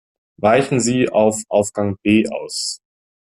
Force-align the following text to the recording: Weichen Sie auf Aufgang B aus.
Weichen 0.39 0.79
Sie 0.79 1.09
auf 1.11 1.43
Aufgang 1.47 1.95
B 2.01 2.25
aus. 2.27 2.79